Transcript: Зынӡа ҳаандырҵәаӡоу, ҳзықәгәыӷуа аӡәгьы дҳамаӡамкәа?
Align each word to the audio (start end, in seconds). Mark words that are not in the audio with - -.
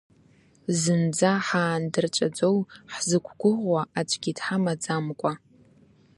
Зынӡа 0.79 1.31
ҳаандырҵәаӡоу, 1.45 2.57
ҳзықәгәыӷуа 2.93 3.81
аӡәгьы 3.99 4.31
дҳамаӡамкәа? 4.37 5.31